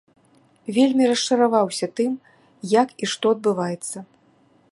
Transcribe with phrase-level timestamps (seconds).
[0.77, 2.11] Вельмі расчараваўся тым,
[2.81, 3.97] як і што адбываецца.